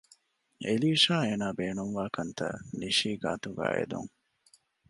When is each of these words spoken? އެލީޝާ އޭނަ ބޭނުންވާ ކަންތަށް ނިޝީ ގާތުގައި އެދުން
އެލީޝާ 0.65 1.13
އޭނަ 1.23 1.47
ބޭނުންވާ 1.57 2.03
ކަންތަށް 2.15 2.61
ނިޝީ 2.79 3.09
ގާތުގައި 3.23 3.75
އެދުން 3.77 4.11